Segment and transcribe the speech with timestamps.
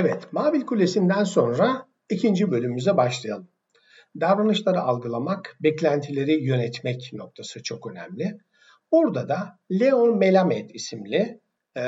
[0.00, 3.48] Evet, Mavi Kulesi'nden sonra ikinci bölümümüze başlayalım.
[4.20, 8.38] Davranışları algılamak, beklentileri yönetmek noktası çok önemli.
[8.92, 11.40] Burada da Leon Melamed isimli
[11.76, 11.82] e,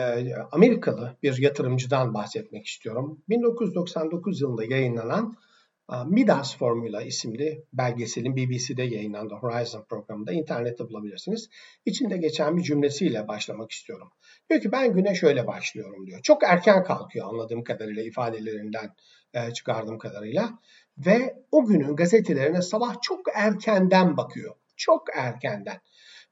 [0.53, 3.23] Amerikalı bir yatırımcıdan bahsetmek istiyorum.
[3.29, 5.36] 1999 yılında yayınlanan
[6.07, 11.48] Midas Formula isimli belgeselin BBC'de yayınlandı Horizon programında internette bulabilirsiniz.
[11.84, 14.11] İçinde geçen bir cümlesiyle başlamak istiyorum.
[14.50, 16.20] Diyor ki ben güne şöyle başlıyorum diyor.
[16.23, 18.95] Çok erken kalkıyor anladığım kadarıyla ifadelerinden
[19.34, 20.59] e, çıkardığım kadarıyla.
[20.98, 24.54] Ve o günün gazetelerine sabah çok erkenden bakıyor.
[24.77, 25.80] Çok erkenden.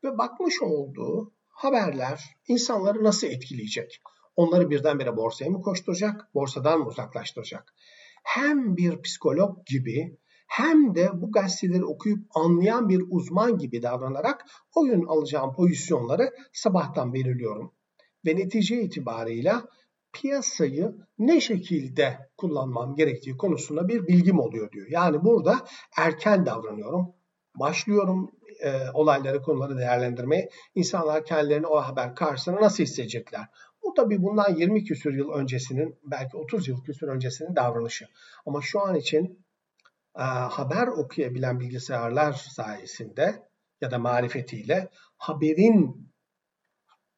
[0.05, 4.01] Ve bakmış olduğu haberler insanları nasıl etkileyecek?
[4.37, 7.75] Onları birdenbire borsaya mı koşturacak, borsadan mı uzaklaştıracak?
[8.29, 10.19] Hem bir psikolog gibi
[10.49, 17.15] hem de bu gazeteleri okuyup anlayan bir uzman gibi davranarak o gün alacağım pozisyonları sabahtan
[17.15, 17.73] belirliyorum.
[18.27, 19.65] Ve netice itibarıyla
[20.13, 24.87] piyasayı ne şekilde kullanmam gerektiği konusunda bir bilgim oluyor diyor.
[24.91, 25.57] Yani burada
[25.97, 27.15] erken davranıyorum.
[27.61, 30.49] Başlıyorum e, olayları, konuları değerlendirmeye.
[30.75, 33.47] İnsanlar kendilerini o haber karşısında nasıl hissedecekler?
[33.89, 38.07] Bu tabii bundan 20 küsur yıl öncesinin, belki 30 yıl küsur öncesinin davranışı.
[38.47, 39.47] Ama şu an için
[40.19, 43.43] e, haber okuyabilen bilgisayarlar sayesinde
[43.81, 46.11] ya da marifetiyle haberin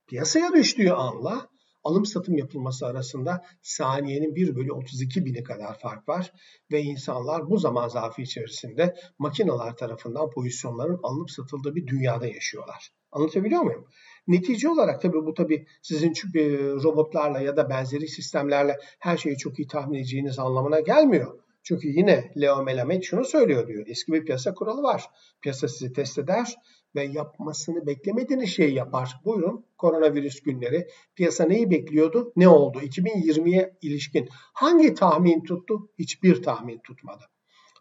[0.08, 1.48] piyasaya düştüğü anla
[1.84, 6.32] alım satım yapılması arasında saniyenin 1 bölü 32 bini kadar fark var
[6.72, 12.91] ve insanlar bu zaman zarfı içerisinde makineler tarafından pozisyonların alınıp satıldığı bir dünyada yaşıyorlar.
[13.12, 13.86] Anlatabiliyor muyum?
[14.30, 16.40] Netice olarak tabii bu tabii sizin çünkü
[16.82, 21.38] robotlarla ya da benzeri sistemlerle her şeyi çok iyi tahmin edeceğiniz anlamına gelmiyor.
[21.62, 23.86] Çünkü yine Leo Melamed şunu söylüyor diyor.
[23.86, 25.04] Eski bir piyasa kuralı var.
[25.40, 26.54] Piyasa sizi test eder
[26.94, 29.20] ve yapmasını beklemediğiniz şeyi yapar.
[29.24, 30.88] Buyurun koronavirüs günleri.
[31.14, 32.32] Piyasa neyi bekliyordu?
[32.36, 32.80] Ne oldu?
[32.80, 35.90] 2020'ye ilişkin hangi tahmin tuttu?
[35.98, 37.24] Hiçbir tahmin tutmadı.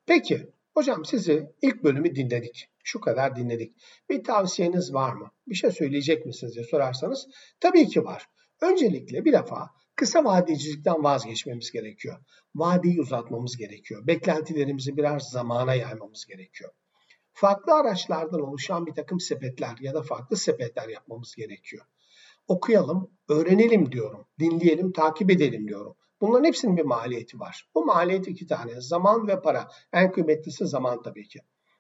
[0.05, 2.70] Peki hocam sizi ilk bölümü dinledik.
[2.92, 3.76] Şu kadar dinledik.
[4.09, 5.32] Bir tavsiyeniz var mı?
[5.48, 7.27] Bir şey söyleyecek misiniz diye sorarsanız
[7.60, 8.26] tabii ki var.
[8.61, 12.17] Öncelikle bir defa kısa vadecilikten vazgeçmemiz gerekiyor.
[12.55, 14.08] Vadeyi uzatmamız gerekiyor.
[14.08, 16.72] Beklentilerimizi biraz zamana yaymamız gerekiyor.
[17.32, 21.86] Farklı araçlardan oluşan bir takım sepetler ya da farklı sepetler yapmamız gerekiyor.
[22.48, 25.95] Okuyalım, öğrenelim diyorum, dinleyelim, takip edelim diyorum.
[26.21, 27.70] Bunların hepsinin bir maliyeti var.
[27.76, 29.67] Bu maliyet iki tane, zaman ve para.
[29.94, 31.39] En kıymetlisi zaman tabii ki.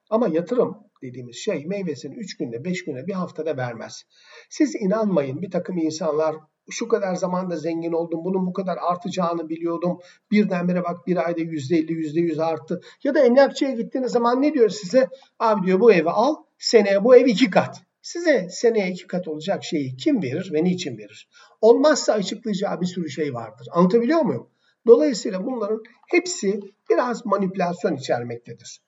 [0.09, 4.03] Ama yatırım dediğimiz şey meyvesini 3 günde, 5 günde, bir haftada vermez.
[4.49, 6.35] Siz inanmayın bir takım insanlar
[6.69, 9.99] şu kadar zamanda zengin oldum, bunun bu kadar artacağını biliyordum.
[10.31, 12.81] Birdenbire bak bir ayda %50, %100 arttı.
[13.03, 15.07] Ya da emlakçıya gittiğiniz zaman ne diyor size?
[15.39, 17.81] Abi diyor bu evi al, seneye bu ev iki kat.
[18.01, 21.29] Size seneye iki kat olacak şeyi kim verir ve niçin verir?
[21.61, 23.67] Olmazsa açıklayacağı bir sürü şey vardır.
[23.71, 24.49] Anlatabiliyor muyum?
[24.87, 26.59] Dolayısıyla bunların hepsi
[26.89, 28.81] biraz manipülasyon içermektedir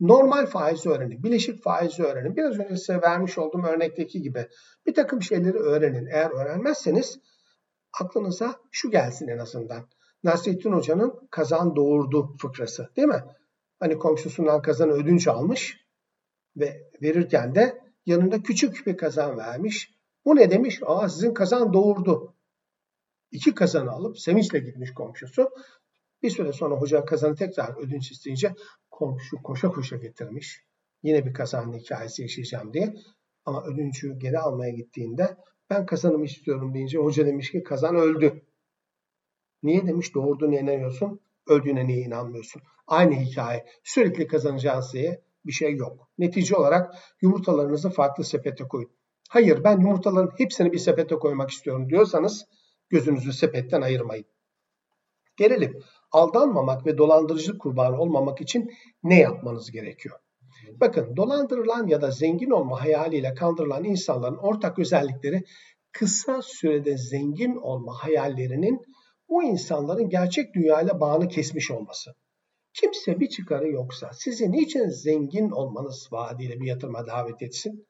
[0.00, 2.36] normal faiz öğrenin, bileşik faiz öğrenin.
[2.36, 4.48] Biraz önce size vermiş olduğum örnekteki gibi
[4.86, 6.06] bir takım şeyleri öğrenin.
[6.06, 7.18] Eğer öğrenmezseniz
[8.00, 9.88] aklınıza şu gelsin en azından.
[10.24, 13.24] Nasrettin Hoca'nın kazan doğurdu fıkrası değil mi?
[13.80, 15.76] Hani komşusundan kazan ödünç almış
[16.56, 19.94] ve verirken de yanında küçük bir kazan vermiş.
[20.24, 20.80] Bu ne demiş?
[20.86, 22.34] Aa sizin kazan doğurdu.
[23.30, 25.50] İki kazanı alıp sevinçle gitmiş komşusu.
[26.22, 28.54] Bir süre sonra hoca kazanı tekrar ödünç isteyince
[28.90, 30.64] komşu koşa koşa getirmiş.
[31.02, 32.94] Yine bir kazanın hikayesi yaşayacağım diye.
[33.44, 35.36] Ama ödünçü geri almaya gittiğinde
[35.70, 38.42] ben kazanımı istiyorum deyince hoca demiş ki kazan öldü.
[39.62, 42.62] Niye demiş doğurduğuna inanıyorsun, öldüğüne niye inanmıyorsun?
[42.86, 43.66] Aynı hikaye.
[43.84, 46.08] Sürekli kazanacağınız diye bir şey yok.
[46.18, 48.90] Netice olarak yumurtalarınızı farklı sepete koyun.
[49.28, 52.46] Hayır ben yumurtaların hepsini bir sepete koymak istiyorum diyorsanız
[52.88, 54.24] gözünüzü sepetten ayırmayın.
[55.40, 58.70] Gelelim aldanmamak ve dolandırıcı kurbanı olmamak için
[59.02, 60.18] ne yapmanız gerekiyor?
[60.80, 65.42] Bakın dolandırılan ya da zengin olma hayaliyle kandırılan insanların ortak özellikleri
[65.92, 68.80] kısa sürede zengin olma hayallerinin
[69.28, 72.10] bu insanların gerçek dünyayla bağını kesmiş olması.
[72.74, 77.86] Kimse bir çıkarı yoksa sizi niçin zengin olmanız vaadiyle bir yatırıma davet etsin?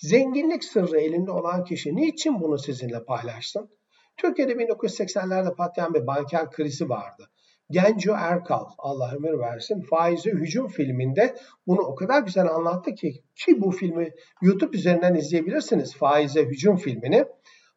[0.00, 3.70] Zenginlik sırrı elinde olan kişi niçin bunu sizinle paylaşsın?
[4.16, 7.30] Türkiye'de 1980'lerde patlayan bir banker krizi vardı.
[7.70, 11.34] Genco Erkal, Allah ömür versin, Faize Hücum filminde
[11.66, 14.10] bunu o kadar güzel anlattı ki ki bu filmi
[14.42, 17.24] YouTube üzerinden izleyebilirsiniz Faize Hücum filmini.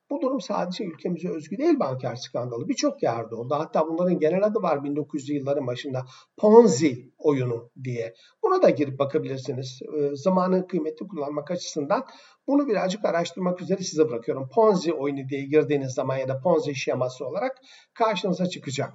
[0.10, 2.68] Bu durum sadece ülkemize özgü değil banker skandalı.
[2.68, 3.56] Birçok yerde oldu.
[3.56, 6.06] Hatta bunların genel adı var 1900'lü yılların başında.
[6.38, 8.14] Ponzi oyunu diye.
[8.44, 9.80] Buna da girip bakabilirsiniz.
[9.98, 12.06] E, zamanın kıymetli kullanmak açısından
[12.48, 14.50] bunu birazcık araştırmak üzere size bırakıyorum.
[14.50, 17.58] Ponzi oyunu diye girdiğiniz zaman ya da Ponzi şeması olarak
[17.94, 18.94] karşınıza çıkacak.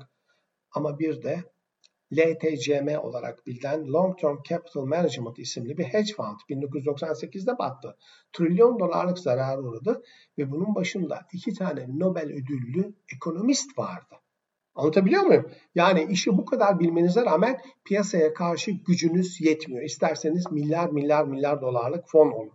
[0.74, 1.44] ama bir de
[2.12, 7.96] LTCM olarak bilinen Long Term Capital Management isimli bir hedge fund 1998'de battı.
[8.32, 10.02] Trilyon dolarlık zarar uğradı
[10.38, 14.14] ve bunun başında iki tane Nobel ödüllü ekonomist vardı.
[14.74, 15.50] Anlatabiliyor muyum?
[15.74, 19.82] Yani işi bu kadar bilmenize rağmen piyasaya karşı gücünüz yetmiyor.
[19.84, 22.52] İsterseniz milyar milyar milyar dolarlık fon olun.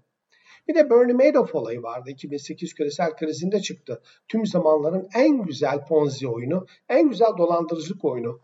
[0.67, 2.09] Bir de Bernie Madoff olayı vardı.
[2.09, 4.01] 2008 küresel krizinde çıktı.
[4.27, 8.39] Tüm zamanların en güzel Ponzi oyunu, en güzel dolandırıcılık oyunu.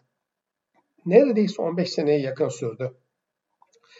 [1.05, 2.97] Neredeyse 15 seneye yakın sürdü.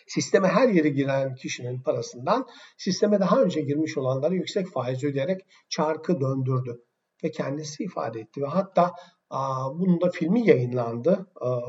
[0.08, 2.48] Sisteme her yere giren kişinin parasından
[2.78, 6.82] sisteme daha önce girmiş olanlara yüksek faiz ödeyerek çarkı döndürdü
[7.24, 8.94] ve kendisi ifade etti ve hatta
[9.74, 11.26] bunun da filmi yayınlandı.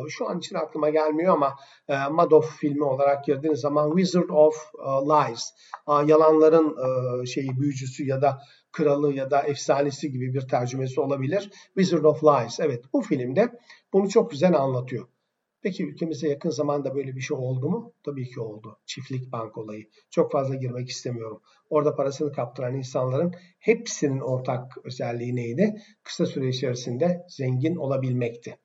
[0.08, 1.56] Şu an için aklıma gelmiyor ama
[1.88, 5.42] e, Madoff filmi olarak girdiğiniz zaman Wizard of e, Lies,
[6.08, 6.76] yalanların
[7.22, 8.38] e, şeyi büyücüsü ya da
[8.72, 11.50] kralı ya da efsanesi gibi bir tercümesi olabilir.
[11.78, 12.60] Wizard of Lies.
[12.60, 13.48] Evet bu filmde
[13.92, 15.06] bunu çok güzel anlatıyor.
[15.64, 17.92] Peki ülkemize yakın zamanda böyle bir şey oldu mu?
[18.02, 18.78] Tabii ki oldu.
[18.86, 19.88] Çiftlik bank olayı.
[20.10, 21.40] Çok fazla girmek istemiyorum.
[21.70, 25.82] Orada parasını kaptıran insanların hepsinin ortak özelliği neydi?
[26.02, 28.58] Kısa süre içerisinde zengin olabilmekti.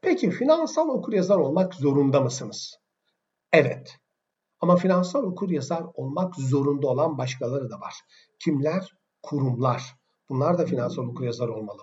[0.00, 2.78] Peki finansal okuryazar olmak zorunda mısınız?
[3.52, 3.96] Evet.
[4.60, 7.94] Ama finansal okuryazar olmak zorunda olan başkaları da var.
[8.38, 8.94] Kimler?
[9.22, 9.82] Kurumlar.
[10.28, 11.82] Bunlar da finansal okuryazar olmalı.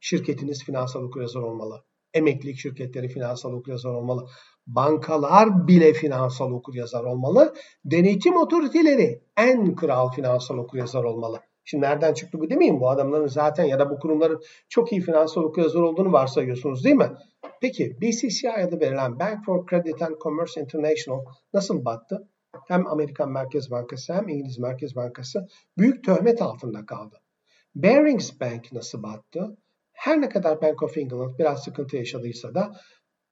[0.00, 1.85] Şirketiniz finansal okuryazar olmalı
[2.16, 4.26] emeklilik şirketleri finansal okuryazar olmalı.
[4.66, 7.54] Bankalar bile finansal okuryazar olmalı.
[7.84, 11.40] Denetim otoriteleri en kral finansal okuryazar olmalı.
[11.64, 15.42] Şimdi nereden çıktı bu demeyin bu adamların zaten ya da bu kurumların çok iyi finansal
[15.42, 17.10] okuryazar olduğunu varsayıyorsunuz değil mi?
[17.60, 21.20] Peki BCCI adı verilen Bank for Credit and Commerce International
[21.54, 22.28] nasıl battı?
[22.68, 25.48] Hem Amerikan Merkez Bankası hem İngiliz Merkez Bankası
[25.78, 27.16] büyük töhmet altında kaldı.
[27.74, 29.56] Barings Bank nasıl battı?
[29.96, 32.72] Her ne kadar Bank of England biraz sıkıntı yaşadıysa da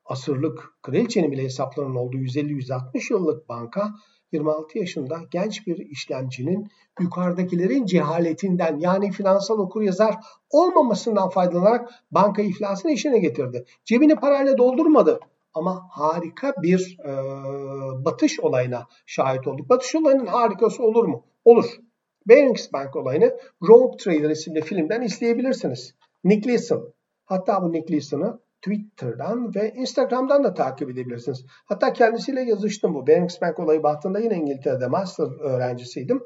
[0.05, 3.90] asırlık kraliçenin bile hesaplarının olduğu 150-160 yıllık banka
[4.32, 6.69] 26 yaşında genç bir işlemcinin
[7.00, 10.14] yukarıdakilerin cehaletinden yani finansal okuryazar
[10.50, 13.64] olmamasından faydalanarak banka iflasını işine getirdi.
[13.84, 15.20] Cebini parayla doldurmadı
[15.55, 17.12] ama harika bir e,
[18.05, 19.69] batış olayına şahit olduk.
[19.69, 21.25] Batış olayının harikası olur mu?
[21.44, 21.64] Olur.
[22.28, 25.94] Barings Bank olayını Rogue Trader isimli filmden izleyebilirsiniz.
[26.24, 26.94] Nick Leeson.
[27.24, 31.46] Hatta bu Nick Leeson'ı Twitter'dan ve Instagram'dan da takip edebilirsiniz.
[31.66, 33.06] Hatta kendisiyle yazıştım bu.
[33.06, 36.22] Barings Bank olayı baktığında yine İngiltere'de master öğrencisiydim.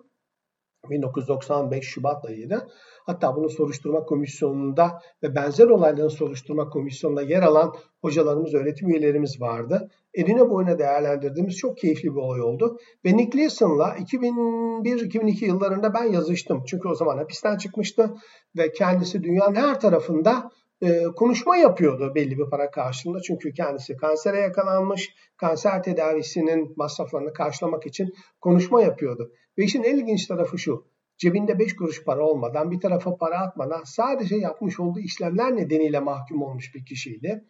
[0.91, 2.69] 1995 Şubat ayıydı.
[3.07, 9.91] Hatta bunu soruşturma komisyonunda ve benzer olayların soruşturma komisyonunda yer alan hocalarımız, öğretim üyelerimiz vardı.
[10.15, 12.79] Eline boyuna değerlendirdiğimiz çok keyifli bir olay oldu.
[13.05, 16.63] Ve Nick Leeson'la 2001-2002 yıllarında ben yazıştım.
[16.67, 18.15] Çünkü o zaman hapisten çıkmıştı
[18.57, 20.51] ve kendisi dünyanın her tarafında
[20.83, 23.21] e, konuşma yapıyordu belli bir para karşılığında.
[23.21, 29.33] Çünkü kendisi kansere yakalanmış, kanser tedavisinin masraflarını karşılamak için konuşma yapıyordu.
[29.59, 30.87] Ve işin en ilginç tarafı şu,
[31.19, 36.43] cebinde 5 kuruş para olmadan, bir tarafa para atmadan sadece yapmış olduğu işlemler nedeniyle mahkum
[36.43, 37.45] olmuş bir kişiydi.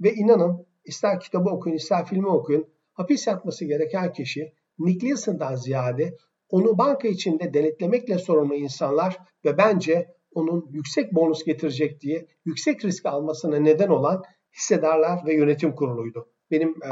[0.00, 6.16] Ve inanın ister kitabı okuyun, ister filmi okuyun, hapis yatması gereken kişi Nick Leeson'dan ziyade
[6.48, 13.06] onu banka içinde denetlemekle sorumlu insanlar ve bence onun yüksek bonus getirecek diye yüksek risk
[13.06, 14.22] almasına neden olan
[14.56, 16.28] hissedarlar ve yönetim kuruluydu.
[16.50, 16.90] Benim e,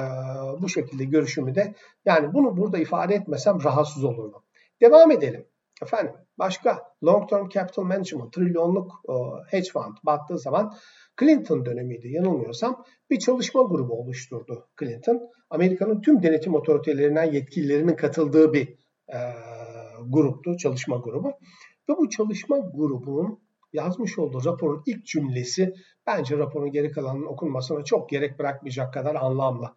[0.63, 4.43] bu şekilde görüşümü de yani bunu burada ifade etmesem rahatsız olurdum.
[4.81, 5.47] Devam edelim.
[5.83, 9.13] Efendim başka long term capital management trilyonluk e,
[9.51, 10.75] hedge fund baktığı zaman
[11.21, 15.31] Clinton dönemiydi yanılmıyorsam bir çalışma grubu oluşturdu Clinton.
[15.51, 18.69] Amerika'nın tüm denetim otoritelerinden yetkililerinin katıldığı bir
[19.09, 19.19] e,
[20.09, 21.33] gruptu, çalışma grubu.
[21.89, 23.41] Ve bu çalışma grubunun
[23.73, 25.75] yazmış olduğu raporun ilk cümlesi
[26.07, 29.77] bence raporun geri kalanının okunmasına çok gerek bırakmayacak kadar anlamlı.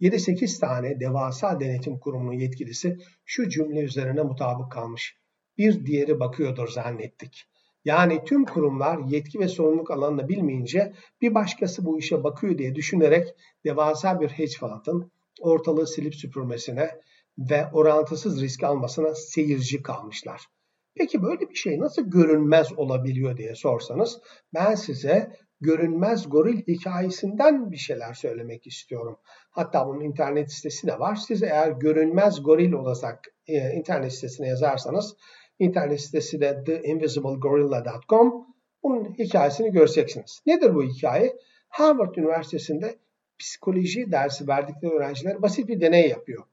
[0.00, 5.16] 7-8 tane devasa denetim kurumunun yetkilisi şu cümle üzerine mutabık kalmış.
[5.58, 7.44] Bir diğeri bakıyordur zannettik.
[7.84, 13.34] Yani tüm kurumlar yetki ve sorumluluk alanını bilmeyince bir başkası bu işe bakıyor diye düşünerek
[13.64, 16.90] devasa bir hedge fund'ın ortalığı silip süpürmesine
[17.38, 20.46] ve orantısız risk almasına seyirci kalmışlar.
[20.94, 24.20] Peki böyle bir şey nasıl görünmez olabiliyor diye sorsanız
[24.54, 29.16] ben size görünmez goril hikayesinden bir şeyler söylemek istiyorum.
[29.50, 31.14] Hatta bunun internet sitesi de var.
[31.14, 35.16] Siz eğer görünmez goril olarak e, internet sitesine yazarsanız
[35.58, 38.46] internet sitesi de theinvisiblegorilla.com
[38.82, 40.42] bunun hikayesini göreceksiniz.
[40.46, 41.36] Nedir bu hikaye?
[41.68, 42.98] Harvard Üniversitesi'nde
[43.38, 46.44] psikoloji dersi verdikleri öğrenciler basit bir deney yapıyor.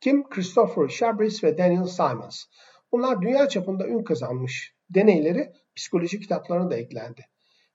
[0.00, 0.28] Kim?
[0.28, 2.44] Christopher Chabris ve Daniel Simons.
[2.96, 7.26] Bunlar dünya çapında ün kazanmış deneyleri psikoloji kitaplarına da eklendi.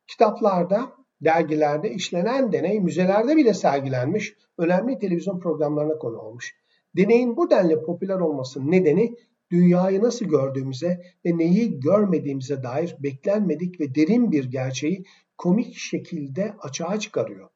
[0.08, 6.56] Kitaplarda dergilerde işlenen deney müzelerde bile sergilenmiş, önemli televizyon programlarına konu olmuş.
[6.98, 9.16] Deneyin bu denli popüler olmasının nedeni
[9.52, 15.04] dünyayı nasıl gördüğümüze ve neyi görmediğimize dair beklenmedik ve derin bir gerçeği
[15.38, 17.50] komik şekilde açığa çıkarıyor.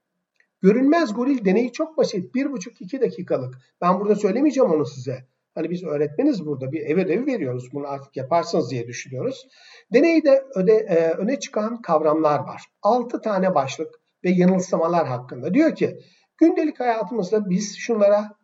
[0.61, 2.35] Görünmez goril deneyi çok basit.
[2.35, 3.57] Bir buçuk iki dakikalık.
[3.81, 5.25] Ben burada söylemeyeceğim onu size.
[5.55, 7.73] Hani biz öğretmeniz burada bir ev ödevi veriyoruz.
[7.73, 9.47] Bunu artık yaparsınız diye düşünüyoruz.
[9.93, 12.63] Deneyde öde, e, öne çıkan kavramlar var.
[12.81, 15.53] Altı tane başlık ve yanılsamalar hakkında.
[15.53, 15.99] Diyor ki
[16.37, 18.37] gündelik hayatımızda biz şunlara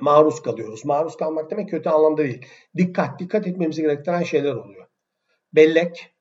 [0.00, 0.84] maruz kalıyoruz.
[0.84, 2.46] Maruz kalmak demek kötü anlamda değil.
[2.76, 4.86] Dikkat, dikkat etmemizi gerektiren şeyler oluyor.
[5.52, 6.14] Bellek,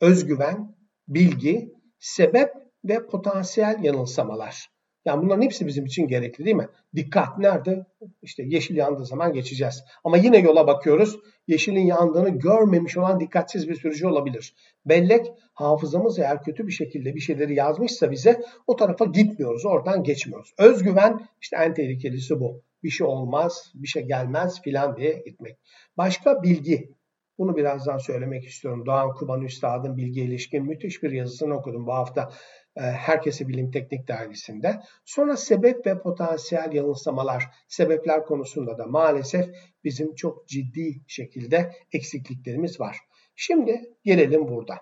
[0.00, 0.76] özgüven,
[1.08, 2.52] bilgi, sebep
[2.84, 4.73] ve potansiyel yanılsamalar.
[5.04, 6.68] Yani bunların hepsi bizim için gerekli değil mi?
[6.96, 7.86] Dikkat nerede?
[8.22, 9.84] İşte yeşil yandığı zaman geçeceğiz.
[10.04, 11.18] Ama yine yola bakıyoruz.
[11.46, 14.54] Yeşilin yandığını görmemiş olan dikkatsiz bir sürücü olabilir.
[14.86, 19.66] Bellek hafızamız eğer kötü bir şekilde bir şeyleri yazmışsa bize o tarafa gitmiyoruz.
[19.66, 20.54] Oradan geçmiyoruz.
[20.58, 22.62] Özgüven işte en tehlikelisi bu.
[22.82, 25.56] Bir şey olmaz, bir şey gelmez filan diye gitmek.
[25.96, 26.94] Başka bilgi.
[27.38, 28.86] Bunu birazdan söylemek istiyorum.
[28.86, 32.32] Doğan Kuban Üstad'ın bilgi ilişkin müthiş bir yazısını okudum bu hafta
[32.76, 34.80] e, Herkese Bilim Teknik dergisinde.
[35.04, 39.46] Sonra sebep ve potansiyel yanılsamalar, sebepler konusunda da maalesef
[39.84, 42.96] bizim çok ciddi şekilde eksikliklerimiz var.
[43.36, 44.74] Şimdi gelelim burada.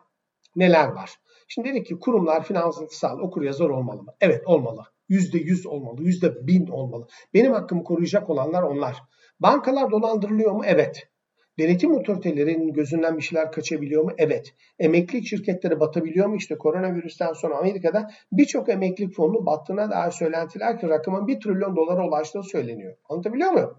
[0.57, 1.11] Neler var?
[1.49, 4.15] Şimdi dedik ki kurumlar finansal okur yazar olmalı mı?
[4.21, 4.85] Evet olmalı.
[5.09, 6.03] Yüzde yüz olmalı.
[6.03, 7.07] Yüzde bin olmalı.
[7.35, 8.97] Benim hakkımı koruyacak olanlar onlar.
[9.41, 10.63] Bankalar dolandırılıyor mu?
[10.67, 11.12] Evet.
[11.59, 14.11] Denetim otoritelerinin gözünden bir şeyler kaçabiliyor mu?
[14.19, 14.55] Evet.
[14.79, 16.37] Emeklilik şirketleri batabiliyor mu?
[16.37, 22.07] İşte koronavirüsten sonra Amerika'da birçok emeklilik fonunun battığına dair söylentiler ki rakamın 1 trilyon dolara
[22.07, 22.97] ulaştığı söyleniyor.
[23.09, 23.77] Anlatabiliyor muyum?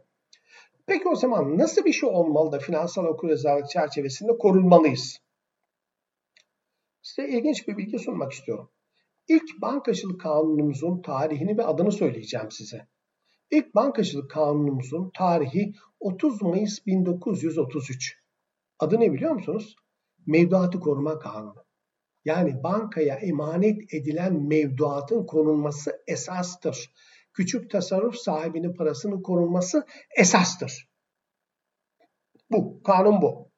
[0.85, 5.19] Peki o zaman nasıl bir şey olmalı da finansal okuryazarlık çerçevesinde korunmalıyız?
[7.01, 8.69] Size ilginç bir bilgi sunmak istiyorum.
[9.27, 12.87] İlk bankacılık kanunumuzun tarihini ve adını söyleyeceğim size.
[13.53, 18.19] İlk bankacılık kanunumuzun tarihi 30 Mayıs 1933.
[18.79, 19.75] Adı ne biliyor musunuz?
[20.25, 21.65] Mevduatı Koruma Kanunu.
[22.25, 26.93] Yani bankaya emanet edilen mevduatın korunması esastır.
[27.33, 29.86] Küçük tasarruf sahibinin parasının korunması
[30.17, 30.89] esastır.
[32.51, 33.51] Bu, kanun bu.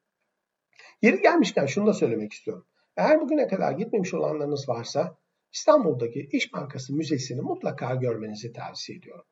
[1.01, 2.67] Yeri gelmişken şunu da söylemek istiyorum.
[2.97, 5.17] Eğer bugüne kadar gitmemiş olanlarınız varsa
[5.53, 9.25] İstanbul'daki İş Bankası Müzesi'ni mutlaka görmenizi tavsiye ediyorum.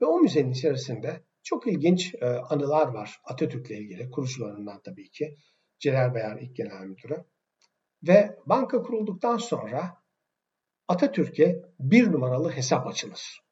[0.00, 5.36] Ve o müzenin içerisinde çok ilginç e, anılar var Atatürk'le ilgili, kurucularından tabii ki.
[5.78, 7.24] Celal Bayar ilk genel müdürü.
[8.02, 10.02] Ve banka kurulduktan sonra
[10.88, 13.42] Atatürk'e bir numaralı hesap açılır.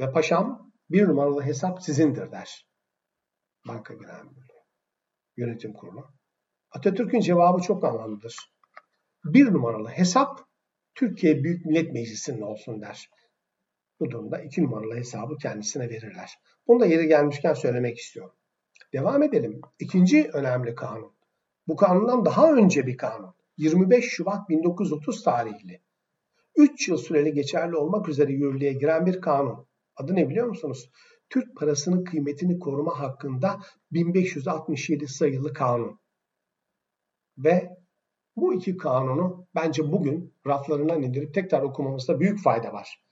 [0.00, 2.66] Ve paşam bir numaralı hesap sizindir der.
[3.68, 4.52] Banka Genel Müdürü,
[5.36, 6.14] yönetim kurulu.
[6.70, 8.36] Atatürk'ün cevabı çok anlamlıdır.
[9.24, 10.40] Bir numaralı hesap
[10.94, 13.10] Türkiye Büyük Millet Meclisi'nin olsun der.
[14.00, 16.38] Bu durumda iki numaralı hesabı kendisine verirler.
[16.66, 18.34] Bunu da yeri gelmişken söylemek istiyorum.
[18.92, 19.60] Devam edelim.
[19.78, 21.12] İkinci önemli kanun.
[21.68, 23.34] Bu kanundan daha önce bir kanun.
[23.56, 25.80] 25 Şubat 1930 tarihli.
[26.56, 29.66] 3 yıl süreli geçerli olmak üzere yürürlüğe giren bir kanun.
[29.96, 30.90] Adı ne biliyor musunuz?
[31.30, 33.60] Türk parasının kıymetini koruma hakkında
[33.92, 36.00] 1567 sayılı kanun.
[37.38, 37.70] Ve
[38.36, 43.02] bu iki kanunu bence bugün raflarından indirip tekrar okumamızda büyük fayda var.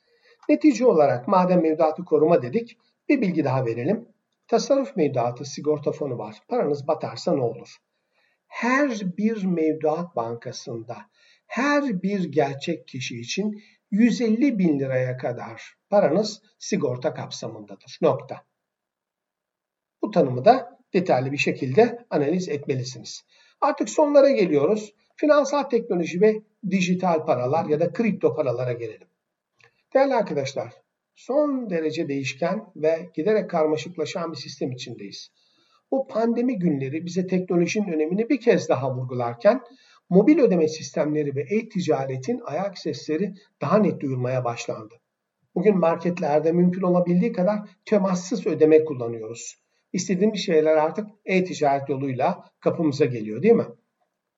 [0.48, 2.78] Netice olarak madem mevduatı koruma dedik
[3.08, 4.08] bir bilgi daha verelim.
[4.48, 6.42] Tasarruf mevduatı sigorta fonu var.
[6.48, 7.76] Paranız batarsa ne olur?
[8.46, 10.96] Her bir mevduat bankasında
[11.46, 17.98] her bir gerçek kişi için 150 bin liraya kadar paranız sigorta kapsamındadır.
[18.02, 18.44] Nokta.
[20.02, 23.24] Bu tanımı da detaylı bir şekilde analiz etmelisiniz.
[23.60, 24.94] Artık sonlara geliyoruz.
[25.16, 29.08] Finansal teknoloji ve dijital paralar ya da kripto paralara gelelim.
[29.94, 30.72] Değerli arkadaşlar,
[31.14, 35.30] son derece değişken ve giderek karmaşıklaşan bir sistem içindeyiz.
[35.90, 39.60] Bu pandemi günleri bize teknolojinin önemini bir kez daha vurgularken
[40.08, 44.94] mobil ödeme sistemleri ve e-ticaretin ayak sesleri daha net duyulmaya başlandı.
[45.54, 49.56] Bugün marketlerde mümkün olabildiği kadar temassız ödeme kullanıyoruz.
[49.92, 53.66] İstediğimiz şeyler artık e-ticaret yoluyla kapımıza geliyor değil mi?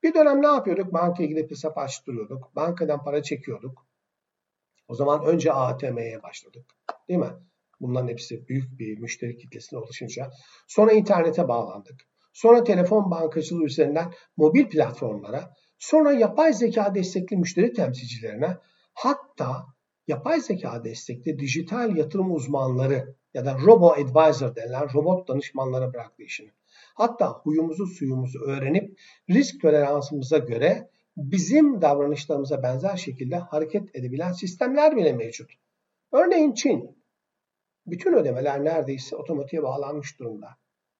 [0.03, 0.93] Bir dönem ne yapıyorduk?
[0.93, 2.57] Bankaya gidip hesap açtırıyorduk.
[2.57, 3.92] Bankadan para çekiyorduk.
[4.93, 6.67] O zaman önce ATM'ye başladık.
[7.09, 7.33] Değil mi?
[7.81, 10.31] Bunların hepsi büyük bir müşteri kitlesine ulaşınca.
[10.67, 12.01] Sonra internete bağlandık.
[12.33, 18.57] Sonra telefon bankacılığı üzerinden mobil platformlara, sonra yapay zeka destekli müşteri temsilcilerine,
[18.95, 19.67] hatta
[20.07, 26.51] yapay zeka destekli dijital yatırım uzmanları ya da robo advisor denilen robot danışmanlara bıraktı işini.
[26.95, 28.99] Hatta huyumuzu suyumuzu öğrenip
[29.31, 35.51] risk toleransımıza göre bizim davranışlarımıza benzer şekilde hareket edebilen sistemler bile mevcut.
[36.13, 37.03] Örneğin Çin.
[37.87, 40.49] Bütün ödemeler neredeyse otomatiğe bağlanmış durumda.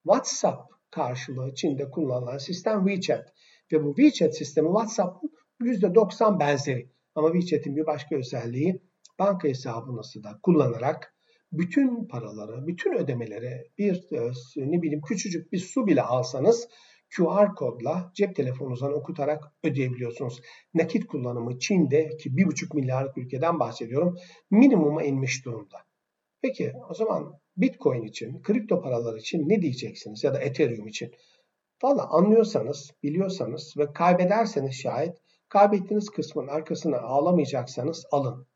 [0.03, 3.33] WhatsApp karşılığı Çin'de kullanılan sistem WeChat.
[3.71, 6.91] Ve bu WeChat sistemi WhatsApp'ın %90 benzeri.
[7.15, 8.81] Ama WeChat'in bir başka özelliği
[9.19, 11.13] banka hesabınızı da kullanarak
[11.51, 14.31] bütün paraları, bütün ödemeleri bir e,
[14.71, 16.67] ne bileyim küçücük bir su bile alsanız
[17.15, 20.41] QR kodla cep telefonunuzdan okutarak ödeyebiliyorsunuz.
[20.73, 24.17] Nakit kullanımı Çin'de ki 1,5 milyarlık ülkeden bahsediyorum
[24.51, 25.77] minimuma inmiş durumda.
[26.41, 31.11] Peki o zaman Bitcoin için, kripto paralar için ne diyeceksiniz ya da Ethereum için?
[31.83, 35.17] Valla anlıyorsanız, biliyorsanız ve kaybederseniz şayet
[35.49, 38.47] kaybettiğiniz kısmın arkasına ağlamayacaksanız alın.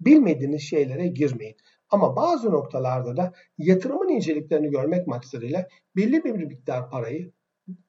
[0.00, 1.56] Bilmediğiniz şeylere girmeyin.
[1.90, 7.32] Ama bazı noktalarda da yatırımın inceliklerini görmek maksadıyla belli bir miktar parayı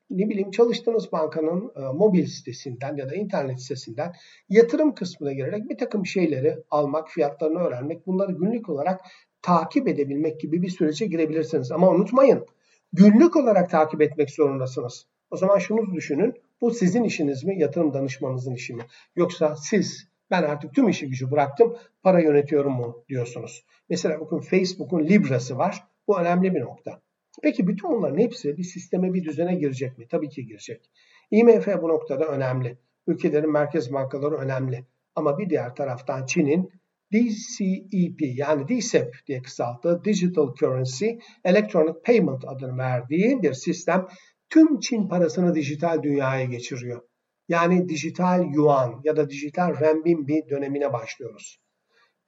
[0.10, 4.14] ne bileyim çalıştığınız bankanın e, mobil sitesinden ya da internet sitesinden
[4.50, 9.02] yatırım kısmına girerek bir takım şeyleri almak, fiyatlarını öğrenmek, bunları günlük olarak
[9.42, 11.72] takip edebilmek gibi bir sürece girebilirsiniz.
[11.72, 12.46] Ama unutmayın
[12.94, 15.06] günlük olarak takip etmek zorundasınız.
[15.32, 16.34] O zaman şunu düşünün.
[16.62, 17.60] Bu sizin işiniz mi?
[17.60, 18.84] Yatırım danışmanınızın işi mi?
[19.16, 23.66] Yoksa siz ben artık tüm işi gücü bıraktım para yönetiyorum mu diyorsunuz.
[23.90, 25.84] Mesela bakın Facebook'un Libra'sı var.
[26.08, 27.02] Bu önemli bir nokta.
[27.44, 30.08] Peki bütün bunların hepsi bir sisteme bir düzene girecek mi?
[30.08, 30.90] Tabii ki girecek.
[31.32, 32.78] IMF bu noktada önemli.
[33.08, 34.86] Ülkelerin merkez bankaları önemli.
[35.16, 36.72] Ama bir diğer taraftan Çin'in
[37.14, 41.10] DCEP yani DCEP diye kısalttığı Digital Currency
[41.44, 44.08] Electronic Payment adını verdiği bir sistem
[44.50, 47.02] tüm Çin parasını dijital dünyaya geçiriyor.
[47.48, 51.60] Yani dijital yuan ya da dijital renminbi dönemine başlıyoruz.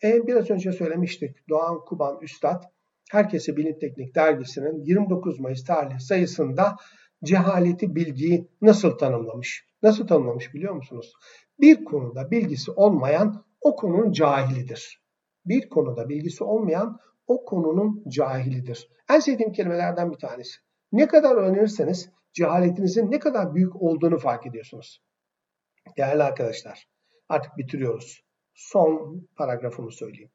[0.03, 2.74] E, biraz önce söylemiştik Doğan Kuban Üstad
[3.11, 6.75] Herkese Bilim Teknik dergisinin 29 Mayıs tarihli sayısında
[7.23, 9.65] cehaleti bilgiyi nasıl tanımlamış?
[9.83, 11.13] Nasıl tanımlamış biliyor musunuz?
[11.59, 15.01] Bir konuda bilgisi olmayan o konunun cahilidir.
[15.45, 18.89] Bir konuda bilgisi olmayan o konunun cahilidir.
[19.09, 20.55] En sevdiğim kelimelerden bir tanesi.
[20.91, 25.01] Ne kadar öğrenirseniz cehaletinizin ne kadar büyük olduğunu fark ediyorsunuz.
[25.97, 26.87] Değerli arkadaşlar,
[27.29, 28.23] artık bitiriyoruz.
[28.53, 30.31] Son paragrafımı söyleyeyim.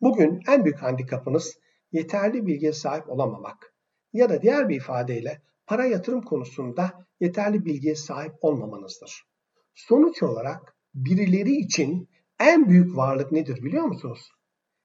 [0.00, 1.58] Bugün en büyük handikapınız
[1.92, 3.74] yeterli bilgiye sahip olamamak
[4.12, 9.26] ya da diğer bir ifadeyle para yatırım konusunda yeterli bilgiye sahip olmamanızdır.
[9.74, 12.08] Sonuç olarak birileri için
[12.40, 14.30] en büyük varlık nedir biliyor musunuz?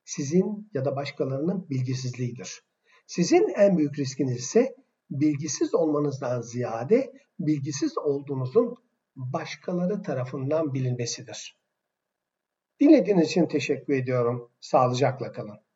[0.06, 2.63] Sizin ya da başkalarının bilgisizliğidir.
[3.08, 4.76] Sizin en büyük riskiniz ise
[5.10, 8.76] bilgisiz olmanızdan ziyade bilgisiz olduğunuzun
[9.15, 11.60] başkaları tarafından bilinmesidir.
[12.80, 14.52] Dinlediğiniz için teşekkür ediyorum.
[14.60, 15.66] Sağlıcakla kalın.